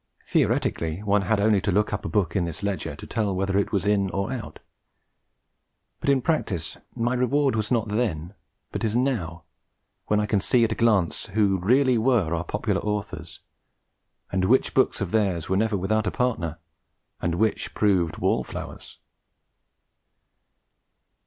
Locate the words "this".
2.45-2.63